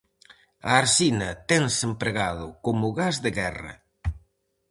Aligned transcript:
A 0.69 0.71
arsina 0.81 1.29
tense 1.51 1.81
empregado 1.89 2.47
como 2.65 2.85
gas 2.99 3.15
de 3.23 3.31
guerra. 3.39 3.73